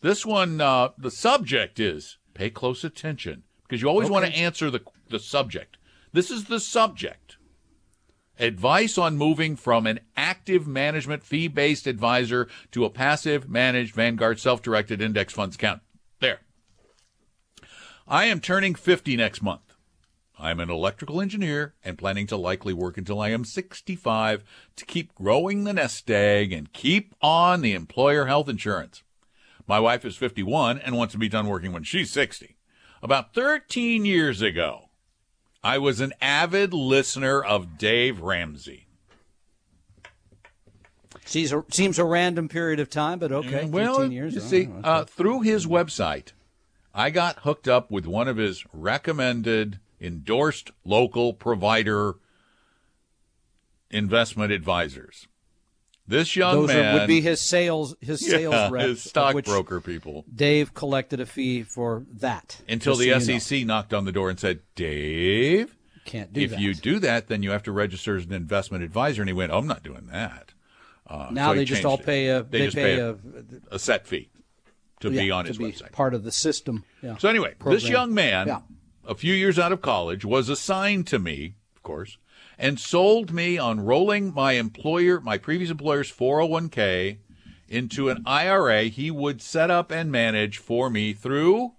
[0.00, 4.70] This one, uh, the subject is pay close attention because you always want to answer
[4.70, 5.76] the the subject.
[6.12, 7.36] This is the subject.
[8.38, 14.38] Advice on moving from an active management fee based advisor to a passive managed Vanguard
[14.38, 15.82] self directed index funds account.
[16.20, 16.40] There.
[18.06, 19.62] I am turning 50 next month.
[20.38, 24.44] I'm an electrical engineer and planning to likely work until I am 65
[24.76, 29.02] to keep growing the nest egg and keep on the employer health insurance.
[29.68, 32.56] My wife is 51 and wants to be done working when she's 60.
[33.02, 34.88] About 13 years ago,
[35.62, 38.86] I was an avid listener of Dave Ramsey.
[41.26, 43.66] Seems a, seems a random period of time, but okay.
[43.66, 44.34] Well, 15 years.
[44.34, 46.32] you see, uh, through his website,
[46.94, 52.14] I got hooked up with one of his recommended, endorsed local provider
[53.90, 55.28] investment advisors.
[56.08, 59.80] This young those man are, would be his sales his sales yeah, reps, his stockbroker
[59.80, 60.24] people.
[60.34, 63.38] Dave collected a fee for that Until the so you know.
[63.38, 66.60] SEC knocked on the door and said, Dave, can't do if that.
[66.60, 69.20] you do that, then you have to register as an investment advisor.
[69.20, 70.54] And he went, oh, I'm not doing that.
[71.06, 72.06] Uh, now so they just all it.
[72.06, 73.16] pay a They they, just pay, pay a, a,
[73.72, 74.30] a set fee
[75.00, 75.92] to yeah, be on to his be website.
[75.92, 76.84] part of the system.
[77.02, 77.18] Yeah.
[77.18, 78.62] So anyway, this young man,
[79.06, 82.16] a few years out of college, was assigned to me, of course,
[82.58, 87.18] and sold me on rolling my employer, my previous employer's 401k
[87.68, 91.72] into an IRA he would set up and manage for me through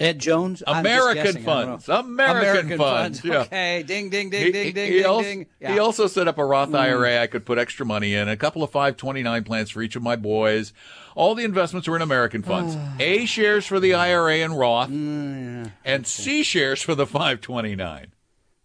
[0.00, 1.88] Ed Jones, American guessing, I don't funds.
[1.88, 1.98] know.
[2.00, 3.22] American, funds.
[3.24, 3.40] Yeah.
[3.40, 5.38] Okay, ding, ding, ding, He, ding, he- ding, he ding, also, ding.
[5.40, 5.76] he Yeah.
[5.76, 5.82] Mm.
[5.82, 8.70] also set up a Roth IRA I could put extra money in, a couple of
[8.70, 10.72] 529 plans for each of my boys.
[11.14, 12.76] All the investments were in American funds.
[12.98, 18.06] A shares for the IRA and Roth, Mm, and C shares for the 529.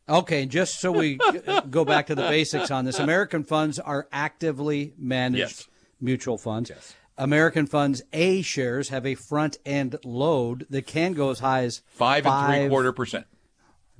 [0.08, 1.18] Okay, just so we
[1.70, 5.68] go back to the basics on this, American funds are actively managed Yes.
[6.00, 6.70] mutual funds.
[6.70, 6.94] Yes.
[7.18, 11.82] American funds A shares have a front end load that can go as high as
[11.88, 13.26] Five, and three quarter percent.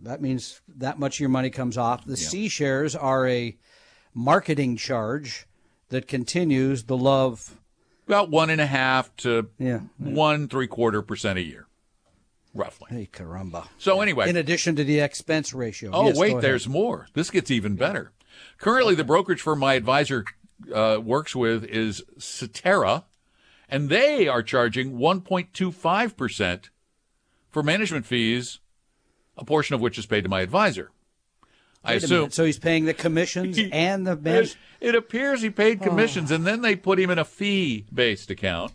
[0.02, 2.06] That means that much of your money comes off.
[2.06, 3.56] The C shares are a
[4.14, 5.48] marketing charge
[5.90, 7.56] that continues the love
[8.08, 9.80] About one and a half to Yeah.
[9.98, 11.68] one three quarter percent a year,
[12.54, 12.88] roughly.
[12.90, 13.68] Hey, caramba.
[13.78, 15.92] So anyway, In addition to the expense ratio.
[15.94, 17.08] Oh, Yes, wait, there's more.
[17.14, 18.12] This gets even better.
[18.58, 20.26] Currently, the brokerage firm my advisor
[20.74, 23.06] uh, works with is Cetera,
[23.70, 26.70] and they are charging 1.25%
[27.50, 28.60] for management fees,
[29.38, 30.92] a portion of which is paid to my advisor.
[31.84, 32.32] I Wait a assume.
[32.32, 34.48] So he's paying the commissions and the man.
[34.82, 38.74] It, appears he paid commissions, and then they put him in a fee based account.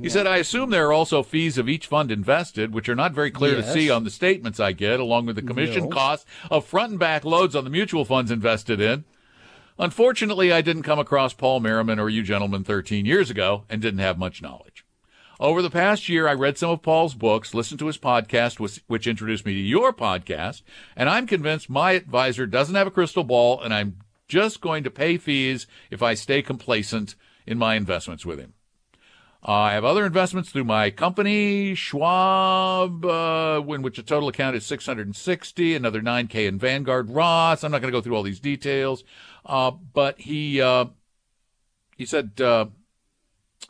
[0.00, 3.12] He said, I assume there are also fees of each fund invested, which are not
[3.12, 5.88] very clear to see on the statements I get, along with the commission No.
[5.90, 9.04] costs of front and back loads on the mutual funds invested in.
[9.78, 13.98] Unfortunately, I didn't come across Paul Merriman or you gentlemen 13 years ago and didn't
[13.98, 14.84] have much knowledge.
[15.40, 19.06] Over the past year, I read some of Paul's books, listened to his podcast, which,
[19.06, 20.62] introduced me to your podcast,
[20.96, 24.90] and I'm convinced my advisor doesn't have a crystal ball, and I'm just going to
[24.90, 28.54] pay fees if I stay complacent in my investments with him.
[29.46, 34.56] Uh, I have other investments through my company, Schwab, uh, in which the total account
[34.56, 37.62] is 660, another 9K in Vanguard Roth.
[37.62, 39.04] I'm not going to go through all these details.
[39.44, 40.86] Uh, but he, uh,
[41.96, 42.66] he said, uh,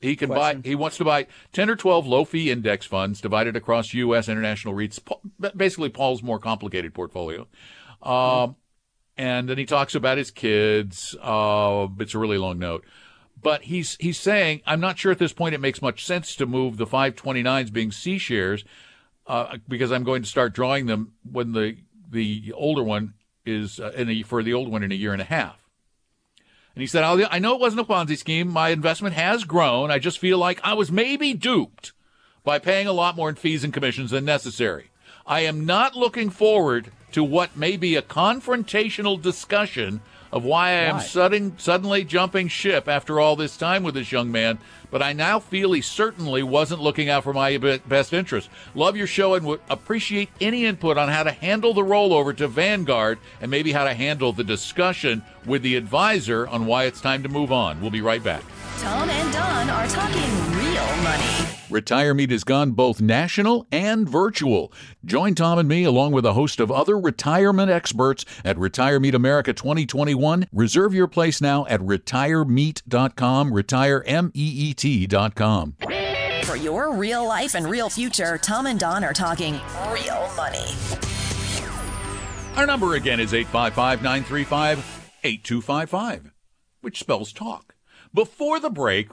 [0.00, 0.60] he can Question.
[0.60, 4.28] buy, he wants to buy 10 or 12 low fee index funds divided across U.S.
[4.28, 5.00] international REITs,
[5.56, 7.46] basically Paul's more complicated portfolio.
[8.02, 8.56] Um,
[9.16, 11.16] and then he talks about his kids.
[11.20, 12.84] Uh, it's a really long note.
[13.40, 16.46] But he's he's saying, I'm not sure at this point it makes much sense to
[16.46, 18.64] move the 529s being C shares
[19.26, 21.76] uh, because I'm going to start drawing them when the
[22.10, 25.20] the older one is uh, in a, for the old one in a year and
[25.20, 25.63] a half.
[26.74, 28.48] And he said, "I'll- know it wasn't a Ponzi scheme.
[28.48, 29.90] My investment has grown.
[29.90, 31.92] I just feel like I was maybe duped
[32.42, 34.90] by paying a lot more in fees and commissions than necessary.
[35.26, 40.00] I am not looking forward to what may be a confrontational discussion
[40.34, 41.02] of why I am Why?
[41.02, 44.58] sudden, suddenly jumping ship after all this time with this young man,
[44.90, 48.50] but I now feel he certainly wasn't looking out for my best interest.
[48.74, 52.48] Love your show and would appreciate any input on how to handle the rollover to
[52.48, 57.22] Vanguard and maybe how to handle the discussion with the advisor on why it's time
[57.22, 57.80] to move on.
[57.80, 58.42] We'll be right back.
[58.78, 61.53] Tom and Don are talking real money.
[61.74, 64.72] Retire Meet has gone both national and virtual.
[65.04, 69.16] Join Tom and me along with a host of other retirement experts at Retire Meet
[69.16, 70.46] America 2021.
[70.52, 74.04] Reserve your place now at retiremeet.com, retiremeet.com.
[76.44, 79.54] For your real life and real future, Tom and Don are talking
[79.90, 80.68] real money.
[82.54, 84.78] Our number again is 855 935
[85.24, 86.30] 8255,
[86.82, 87.74] which spells talk.
[88.14, 89.08] Before the break,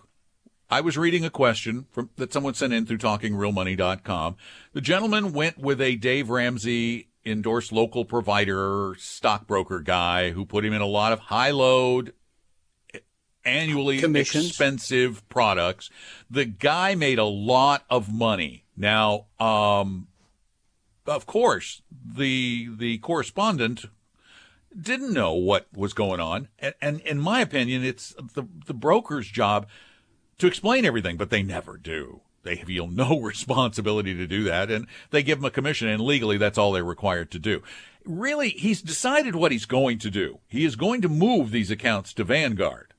[0.72, 4.38] I was reading a question from, that someone sent in through talkingrealmoney.com.
[4.72, 10.72] The gentleman went with a Dave Ramsey endorsed local provider, stockbroker guy who put him
[10.72, 12.14] in a lot of high load,
[13.44, 15.90] annually expensive products.
[16.30, 18.64] The guy made a lot of money.
[18.78, 20.08] Now, um,
[21.06, 23.86] of course, the the correspondent
[24.80, 29.28] didn't know what was going on, and, and in my opinion, it's the the broker's
[29.28, 29.68] job
[30.42, 32.22] to explain everything, but they never do.
[32.44, 36.38] They feel no responsibility to do that, and they give him a commission, and legally,
[36.38, 37.62] that's all they're required to do.
[38.04, 40.40] Really, he's decided what he's going to do.
[40.48, 42.94] He is going to move these accounts to Vanguard.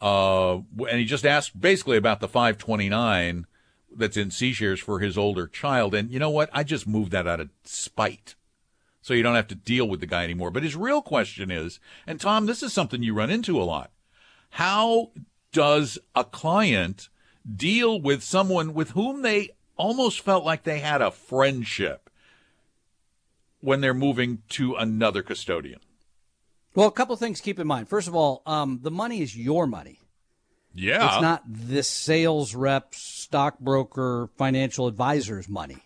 [0.00, 3.46] Uh, and he just asked basically about the 529
[3.94, 5.94] that's in C shares for his older child.
[5.94, 6.48] And you know what?
[6.52, 8.36] I just moved that out of spite.
[9.00, 10.52] So you don't have to deal with the guy anymore.
[10.52, 13.90] But his real question is, and Tom, this is something you run into a lot.
[14.50, 15.10] How
[15.52, 17.08] does a client
[17.56, 22.10] deal with someone with whom they almost felt like they had a friendship
[23.60, 25.80] when they're moving to another custodian?
[26.74, 27.88] Well, a couple things keep in mind.
[27.88, 30.00] First of all, um, the money is your money.
[30.74, 31.12] Yeah.
[31.12, 35.78] It's not this sales rep, stockbroker, financial advisor's money.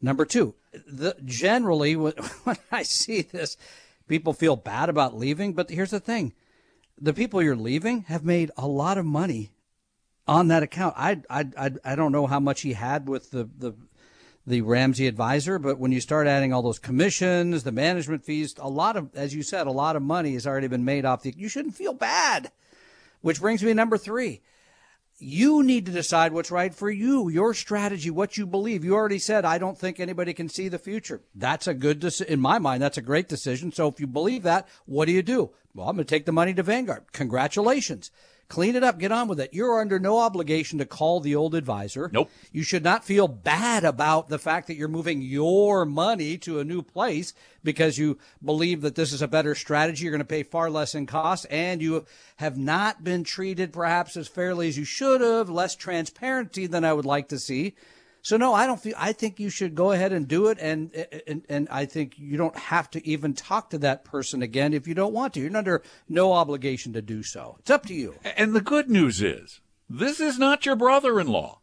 [0.00, 0.54] Number two,
[0.86, 2.12] the, generally, when,
[2.44, 3.56] when I see this,
[4.06, 5.54] people feel bad about leaving.
[5.54, 6.34] But here's the thing
[7.00, 9.50] the people you're leaving have made a lot of money
[10.26, 10.94] on that account.
[10.96, 13.72] I, I, I, I don't know how much he had with the, the,
[14.46, 18.68] the Ramsey advisor, but when you start adding all those commissions, the management fees, a
[18.68, 21.34] lot of, as you said, a lot of money has already been made off the,
[21.36, 22.50] you shouldn't feel bad.
[23.20, 24.42] Which brings me to number three.
[25.20, 28.84] You need to decide what's right for you, your strategy, what you believe.
[28.84, 31.22] You already said, I don't think anybody can see the future.
[31.34, 32.32] That's a good decision.
[32.32, 33.72] In my mind, that's a great decision.
[33.72, 35.50] So if you believe that, what do you do?
[35.74, 37.12] Well, I'm going to take the money to Vanguard.
[37.12, 38.12] Congratulations.
[38.48, 39.52] Clean it up, get on with it.
[39.52, 42.08] You're under no obligation to call the old advisor.
[42.10, 42.30] Nope.
[42.50, 46.64] You should not feel bad about the fact that you're moving your money to a
[46.64, 50.04] new place because you believe that this is a better strategy.
[50.04, 52.06] You're going to pay far less in cost and you
[52.36, 56.94] have not been treated perhaps as fairly as you should have, less transparency than I
[56.94, 57.74] would like to see.
[58.20, 58.94] So no, I don't feel.
[58.98, 60.92] I think you should go ahead and do it, and
[61.26, 64.88] and and I think you don't have to even talk to that person again if
[64.88, 65.40] you don't want to.
[65.40, 67.56] You're under no obligation to do so.
[67.60, 68.16] It's up to you.
[68.36, 71.60] And the good news is, this is not your brother-in-law.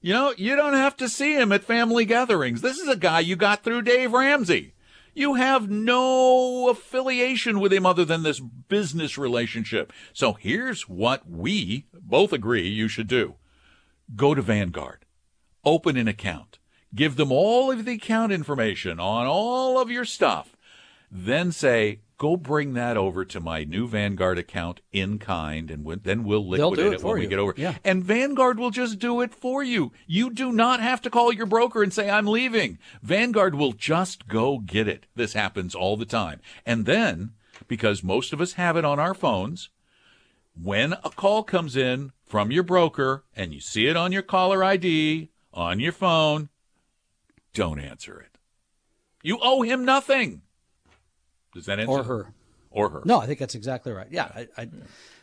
[0.00, 2.60] You know, you don't have to see him at family gatherings.
[2.60, 4.74] This is a guy you got through Dave Ramsey.
[5.14, 9.90] You have no affiliation with him other than this business relationship.
[10.12, 13.36] So here's what we both agree you should do.
[14.14, 15.05] Go to Vanguard.
[15.66, 16.60] Open an account.
[16.94, 20.56] Give them all of the account information on all of your stuff.
[21.10, 25.96] Then say, go bring that over to my new Vanguard account in kind, and we-
[25.96, 27.52] then we'll liquidate it it, when we get over.
[27.56, 27.74] Yeah.
[27.84, 29.90] And Vanguard will just do it for you.
[30.06, 32.78] You do not have to call your broker and say, I'm leaving.
[33.02, 35.06] Vanguard will just go get it.
[35.16, 36.40] This happens all the time.
[36.64, 37.32] And then,
[37.66, 39.68] because most of us have it on our phones,
[40.60, 44.64] when a call comes in from your broker and you see it on your caller
[44.64, 46.48] ID on your phone,
[47.54, 48.38] don't answer it.
[49.22, 50.42] You owe him nothing.
[51.54, 51.90] Does that answer?
[51.90, 52.32] Or her.
[52.70, 53.02] Or her.
[53.04, 54.06] No, I think that's exactly right.
[54.10, 54.68] Yeah, I, I,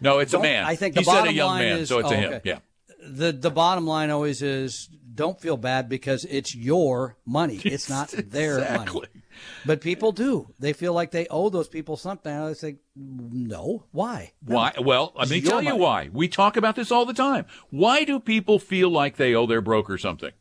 [0.02, 0.66] No, it's a man.
[0.66, 2.18] I think he the said a bottom young line man, is- so it's a oh,
[2.18, 2.34] him.
[2.34, 2.42] okay.
[2.44, 2.60] Yeah.
[3.08, 7.62] the the bottom line always is don't feel bad because it's your money.
[7.64, 9.02] It's not their Exactly.
[9.02, 9.23] money.
[9.66, 10.54] But people do.
[10.60, 12.32] They feel like they owe those people something.
[12.32, 13.86] I say, no.
[13.92, 14.34] Why?
[14.46, 14.56] No.
[14.56, 14.74] Why?
[14.80, 16.10] Well, let me tell you why.
[16.12, 17.46] We talk about this all the time.
[17.70, 20.32] Why do people feel like they owe their broker something?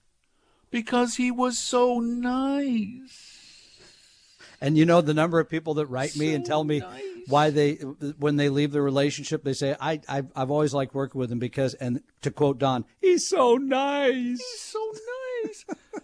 [0.71, 3.33] Because he was so nice.
[4.62, 7.03] And you know the number of people that write me and tell me nice.
[7.27, 11.19] why they when they leave the relationship they say I I've, I've always liked working
[11.19, 14.38] with him because and to quote Don he's so nice.
[14.38, 14.93] He's so
[15.45, 15.65] nice.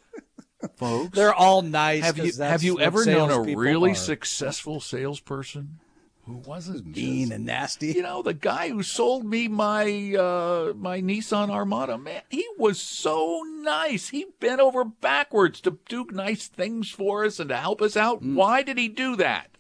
[0.77, 2.03] Folks, They're all nice.
[2.05, 3.95] have you have you ever known a really are.
[3.95, 5.79] successful salesperson
[6.25, 7.87] who wasn't mean just- and nasty?
[7.93, 12.81] You know, the guy who sold me my uh, my Nissan Armada, man, he was
[12.81, 14.09] so nice.
[14.09, 18.23] He bent over backwards to do nice things for us and to help us out.
[18.23, 18.35] Mm.
[18.35, 19.51] Why did he do that?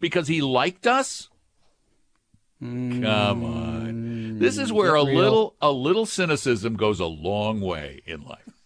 [0.00, 1.28] Because he liked us?
[2.60, 3.04] Come
[3.44, 4.38] on.
[4.38, 5.06] This is where a Mm.
[5.06, 5.16] Real.
[5.18, 8.59] little a little cynicism goes a long way in life.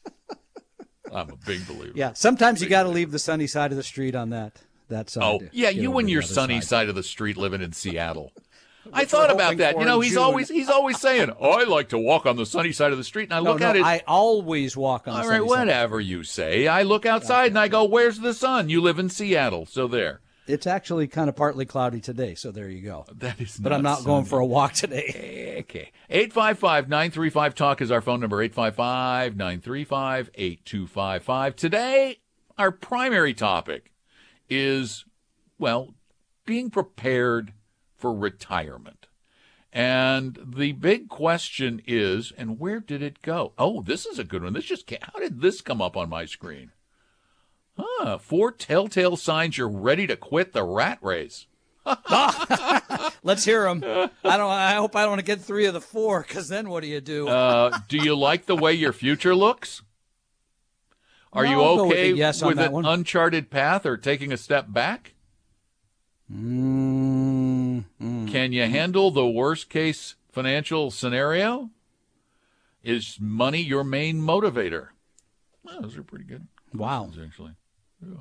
[1.13, 1.93] I'm a big believer.
[1.95, 5.11] Yeah, sometimes you got to leave the sunny side of the street on that that
[5.11, 5.23] side.
[5.25, 6.69] Oh, yeah, you and your sunny side.
[6.69, 8.33] side of the street living in Seattle.
[8.93, 9.79] I thought about that.
[9.79, 10.23] You know, he's June.
[10.23, 13.05] always he's always saying, "Oh, I like to walk on the sunny side of the
[13.05, 13.83] street." And I No, look no, at it.
[13.83, 15.15] I always walk on.
[15.15, 15.59] the all sunny right, side.
[15.59, 16.67] whatever you say.
[16.69, 20.21] I look outside and I go, "Where's the sun?" You live in Seattle, so there.
[20.47, 23.07] It's actually kind of partly cloudy today, so there you go.
[23.15, 23.57] That is.
[23.57, 25.41] But I'm not going for a walk today.
[25.55, 25.93] Okay.
[26.11, 31.57] 855 935 Talk is our phone number 855 935 8255.
[31.57, 32.19] Today,
[32.59, 33.93] our primary topic
[34.51, 35.05] is,
[35.59, 35.95] well,
[36.45, 37.53] being prepared
[37.97, 39.07] for retirement.
[39.73, 43.55] And the big question is, and where did it go?
[43.57, 44.53] Oh, this is a good one.
[44.53, 46.73] This just came, how did this come up on my screen?
[47.77, 51.47] Huh, four telltale signs you're ready to quit the rat race.
[53.23, 53.83] Let's hear them.
[54.25, 54.51] I don't.
[54.51, 56.89] I hope I don't want to get three of the four, because then what do
[56.89, 57.29] you do?
[57.29, 59.83] Uh, do you like the way your future looks?
[61.33, 62.87] Are No, you I'll go with okay yes with an one.
[62.87, 65.15] uncharted path or taking a step back?
[66.33, 68.31] Mm, mm.
[68.33, 71.71] Can you handle the worst case financial scenario?
[72.83, 74.89] Is money your main motivator?
[75.65, 77.11] Well, those are pretty good Wow.
[77.23, 77.53] actually.
[78.01, 78.21] Yeah,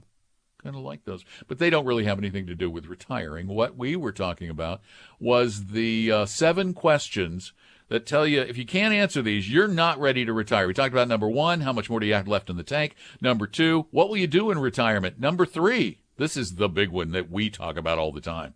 [0.62, 1.24] kind of like those.
[1.48, 3.48] But they don't really have anything to do with retiring.
[3.48, 4.82] What we were talking about
[5.20, 7.54] was the uh, seven questions
[7.90, 10.68] that tell you if you can't answer these, you're not ready to retire.
[10.68, 12.96] We talked about number one, how much more do you have left in the tank?
[13.22, 15.20] Number two, what will you do in retirement?
[15.20, 18.56] Number three, this is the big one that we talk about all the time.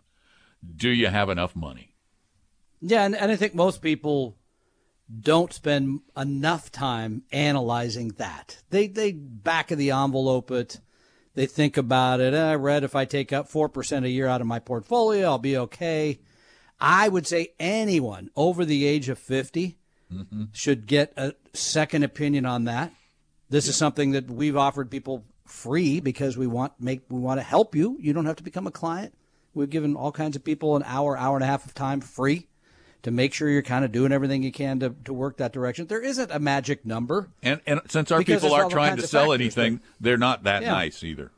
[0.76, 1.94] Do you have enough money?
[2.82, 4.38] Yeah, and, and I think most people
[5.22, 8.62] don't spend enough time analyzing that.
[8.70, 10.80] They they back of the envelope it.
[11.38, 12.34] They think about it.
[12.34, 15.28] "Eh, I read if I take up four percent a year out of my portfolio,
[15.28, 16.20] I'll be okay.
[16.80, 19.78] I would say anyone over the age of 50
[20.52, 22.92] should get a second opinion on that.
[23.52, 27.44] This is something that we've offered people free because we want make we want to
[27.44, 27.98] help you.
[28.00, 29.14] You don't have to become a client.
[29.54, 32.48] We've given all kinds of people an hour, hour and a half of time free
[33.08, 35.88] to make sure you're kind of doing everything you can to, to work that direction.
[35.88, 37.30] There isn't a magic number.
[37.42, 40.72] And and since our people aren't trying to sell anything, they're not that Yeah.
[40.74, 41.32] nice either.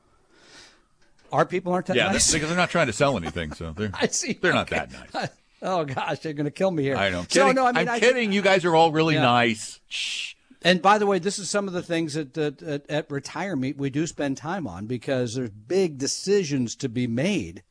[1.32, 2.32] Our people aren't that Yeah, nice.
[2.34, 4.34] because they're not trying to sell anything, so they're I see.
[4.34, 5.30] they're not that nice.
[5.62, 6.96] Oh gosh, they're going to kill me here.
[6.96, 7.20] I know.
[7.20, 7.56] I'm So, kidding.
[7.56, 8.32] no, I mean, I'm I- kidding.
[8.32, 9.24] You guys are all really Yeah.
[9.24, 9.82] nice.
[9.90, 10.36] Shh.
[10.62, 13.76] And by the way, this is some of the things that, that at, at retirement
[13.78, 17.64] we do spend time on because there's big decisions to be made.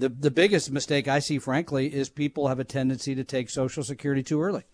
[0.00, 3.82] The the biggest mistake I see, frankly, is people have a tendency to take Social
[3.82, 4.64] Security too early.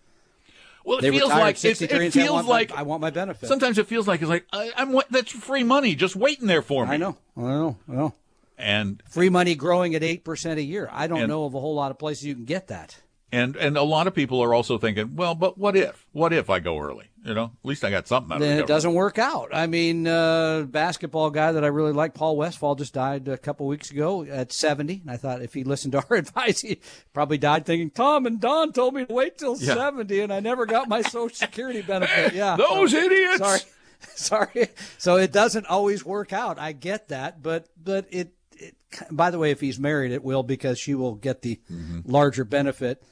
[0.85, 2.51] Well, it They feels like at it's, 63 it and say, I feels want my-
[2.53, 3.47] like I want my benefit.
[3.47, 6.85] Sometimes it feels like it's like I, I'm that's free money just waiting there for
[6.85, 6.93] me.
[6.93, 8.13] I know, I know, I know.
[8.57, 10.89] And Free money growing at eight percent a year.
[10.91, 12.97] I don't And- know of a whole lot of places you can get that.
[13.31, 16.05] and and a lot of people are also thinking, well, but what if?
[16.13, 17.09] What if I go early?
[17.27, 19.49] You know, at least I got something out of Then the it doesn't work out.
[19.53, 23.67] I mean, uh, basketball guy that I really like, Paul Westphal, just died a couple
[23.67, 25.01] weeks ago at 70.
[25.01, 26.79] And I thought if he listened to our advice, he
[27.13, 29.73] probably died thinking, Tom and Don told me to wait till Yeah.
[29.73, 32.33] 70 and I never got my Social Security benefit.
[32.33, 32.55] Yeah.
[32.55, 33.37] Those so- idiots.
[33.39, 33.59] Sorry.
[34.15, 34.67] Sorry.
[34.97, 36.57] So it doesn't always work out.
[36.57, 37.43] I get that.
[37.43, 38.75] But, but it, it,
[39.11, 42.09] by the way, if he's married, it will because she will get the Mm-hmm.
[42.09, 43.03] larger benefit.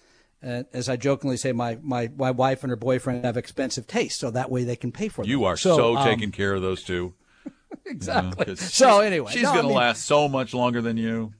[0.45, 4.19] Uh, as I jokingly say, my, my, my wife and her boyfriend have expensive taste,
[4.19, 5.29] so that way they can pay for them.
[5.31, 7.13] You are so, um, taking care of those two.
[7.85, 8.45] exactly.
[8.45, 11.33] 'Cause so she's- anyway, she's no, going to last so much longer than you.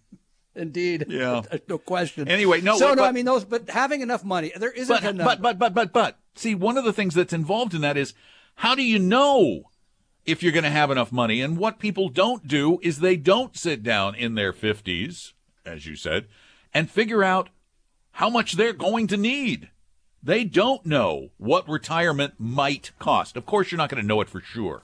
[0.55, 1.05] Indeed.
[1.09, 1.41] Yeah.
[1.69, 2.27] no question.
[2.27, 5.03] Anyway, no, So but- no, I mean those, but having enough money, there isn't But,
[5.03, 5.25] enough.
[5.25, 8.13] but but but but but see, one of the things that's involved in that is
[8.55, 9.69] how do you know
[10.25, 11.41] if you're going to have enough money?
[11.41, 15.33] And what people don't do is they don't sit down in their fifties,
[15.65, 16.25] as you said,
[16.73, 17.49] and figure out
[18.15, 19.69] how much they're going to need.
[20.23, 23.35] They don't know what retirement might cost.
[23.35, 24.83] Of course, you're not going to know it for sure,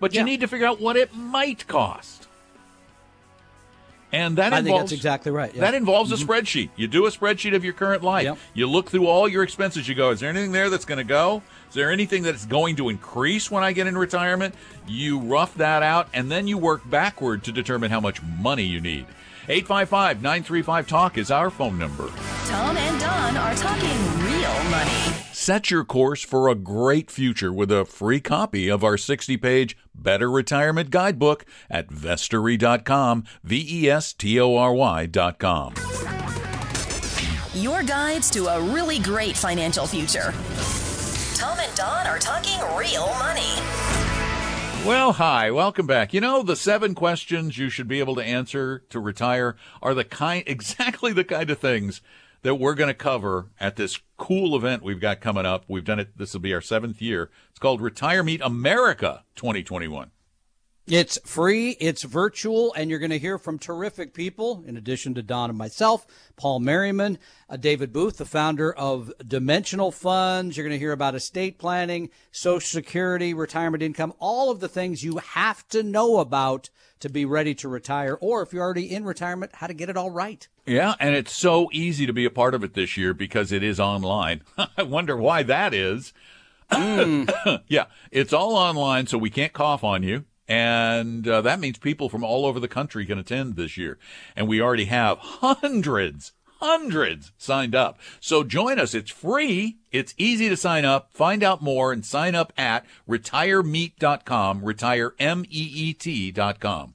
[0.00, 0.24] but you Yeah.
[0.24, 2.26] need to figure out what it might cost.
[4.12, 5.54] And that I involves exactly right.
[5.54, 5.60] Yeah.
[5.60, 6.28] that involves a mm-hmm.
[6.28, 6.70] spreadsheet.
[6.74, 8.24] You do a spreadsheet of your current life.
[8.24, 8.38] Yep.
[8.54, 9.88] You look through all your expenses.
[9.88, 11.44] You go, is there anything there that's going to go?
[11.68, 14.56] Is there anything that's going to increase when I get in retirement?
[14.88, 18.80] You rough that out, and then you work backward to determine how much money you
[18.80, 19.06] need.
[19.50, 22.08] 855 935 Talk is our phone number.
[22.46, 25.16] Tom and Don are talking real money.
[25.32, 29.76] Set your course for a great future with a free copy of our 60 page
[29.92, 35.74] Better Retirement Guidebook at vestory.com, V E S T O R Y.com.
[37.52, 40.32] Your guides to a really great financial future.
[41.34, 43.89] Tom and Don are talking real money.
[44.86, 46.14] Well, hi, welcome back.
[46.14, 50.04] You know, the seven questions you should be able to answer to retire are the
[50.04, 52.00] kind, exactly the kind of things
[52.42, 55.64] that we're going to cover at this cool event we've got coming up.
[55.68, 57.30] We've done it, this will be our seventh year.
[57.50, 60.12] It's called Retire Meet America 2021.
[60.90, 65.22] It's free, it's virtual, and you're going to hear from terrific people, in addition to
[65.22, 67.16] Don and myself, Paul Merriman,
[67.48, 70.56] uh, David Booth, the founder of Dimensional Funds.
[70.56, 75.04] You're going to hear about estate planning, Social Security, retirement income, all of the things
[75.04, 79.04] you have to know about to be ready to retire, or if you're already in
[79.04, 80.48] retirement, how to get it all right.
[80.66, 83.62] Yeah, and it's so easy to be a part of it this year because it
[83.62, 84.42] is online.
[84.76, 86.12] I wonder why that is.
[86.72, 90.24] yeah, it's all online, so we can't cough on you.
[90.50, 93.98] And uh, that means people from all over the country can attend this year.
[94.34, 98.00] And we already have hundreds, hundreds signed up.
[98.18, 98.92] So join us.
[98.92, 99.78] It's free.
[99.92, 101.12] It's easy to sign up.
[101.12, 106.94] Find out more and sign up at retiremeet.com, retiremeet.com.